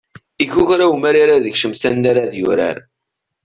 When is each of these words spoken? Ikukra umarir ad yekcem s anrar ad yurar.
Ikukra 0.43 0.85
umarir 0.95 1.29
ad 1.35 1.43
yekcem 1.45 1.73
s 1.75 1.83
anrar 1.89 2.17
ad 2.23 2.33
yurar. 2.39 2.77